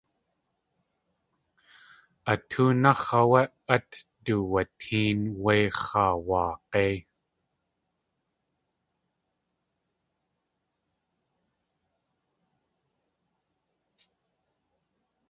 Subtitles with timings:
[2.31, 3.41] A tóonáx̲ áwé
[3.73, 3.89] at
[4.25, 6.93] duwatéen wé x̲aawaag̲éi.